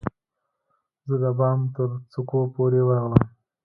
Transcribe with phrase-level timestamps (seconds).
[1.07, 3.23] زه د بام ترڅوکو پورې ورغلم